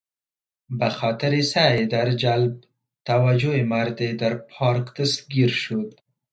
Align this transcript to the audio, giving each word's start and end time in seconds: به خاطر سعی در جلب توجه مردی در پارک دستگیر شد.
به 0.69 0.89
خاطر 0.89 1.41
سعی 1.41 1.85
در 1.85 2.11
جلب 2.11 2.61
توجه 3.05 3.63
مردی 3.63 4.13
در 4.13 4.33
پارک 4.35 5.01
دستگیر 5.01 5.47
شد. 5.49 5.99